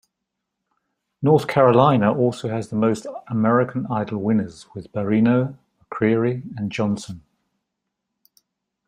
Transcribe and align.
North 1.21 1.45
Carolina 1.47 2.11
also 2.11 2.49
has 2.49 2.69
the 2.69 2.75
most 2.75 3.05
"American 3.27 3.85
Idol" 3.85 4.17
winners 4.17 4.65
with 4.73 4.91
Barrino, 4.91 5.59
McCreery, 5.91 6.41
and 6.57 6.71
Johnson. 6.71 7.21